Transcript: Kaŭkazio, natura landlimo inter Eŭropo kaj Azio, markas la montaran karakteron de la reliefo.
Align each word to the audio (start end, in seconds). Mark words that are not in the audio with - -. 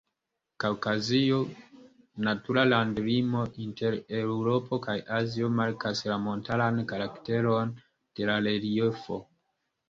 Kaŭkazio, 0.61 1.41
natura 2.27 2.63
landlimo 2.69 3.43
inter 3.65 3.97
Eŭropo 4.21 4.79
kaj 4.87 4.95
Azio, 5.19 5.51
markas 5.61 6.03
la 6.09 6.17
montaran 6.25 6.81
karakteron 6.95 7.77
de 7.93 8.27
la 8.33 8.41
reliefo. 8.51 9.21